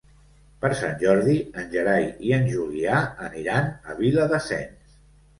Per 0.61 0.69
Sant 0.77 0.93
Jordi 1.01 1.33
en 1.63 1.67
Gerai 1.75 2.07
i 2.29 2.33
en 2.37 2.47
Julià 2.53 3.01
aniran 3.27 3.69
a 3.91 3.97
Viladasens. 3.99 4.97